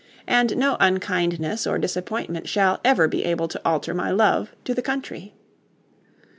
And 0.25 0.57
no 0.57 0.77
unkindness 0.79 1.67
or 1.67 1.77
disappointment 1.77 2.49
shall 2.49 2.81
ever 2.83 3.07
be 3.07 3.23
able 3.23 3.47
to 3.47 3.61
alter 3.63 3.93
my 3.93 4.09
love 4.09 4.49
to 4.63 4.73
the 4.73 4.81
country." 4.81 5.35